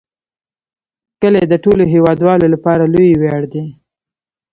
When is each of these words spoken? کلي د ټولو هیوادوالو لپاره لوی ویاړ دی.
کلي 1.21 1.43
د 1.47 1.53
ټولو 1.63 1.83
هیوادوالو 1.93 2.45
لپاره 2.53 2.91
لوی 2.93 3.09
ویاړ 3.15 3.41
دی. 3.53 3.65